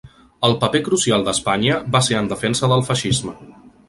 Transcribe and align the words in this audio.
El 0.47 0.53
"paper 0.61 0.79
crucial 0.87 1.25
d'Espanya" 1.27 1.75
va 1.97 2.01
ser 2.07 2.17
en 2.21 2.31
defensa 2.31 2.71
del 2.73 2.83
feixisme. 2.89 3.35